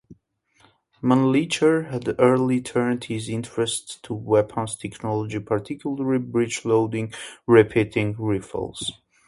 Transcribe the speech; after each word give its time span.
Mannlicher 1.03 1.91
had 1.91 2.15
early 2.17 2.59
turned 2.59 3.03
his 3.03 3.29
interest 3.29 4.01
to 4.01 4.15
weapons 4.15 4.75
technology, 4.75 5.37
particularly 5.37 6.17
breech-loading 6.17 7.13
repeating 7.45 8.15
rifles. 8.17 8.93